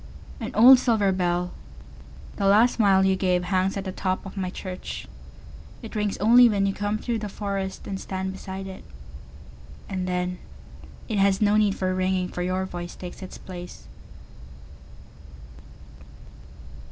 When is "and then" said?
9.87-10.39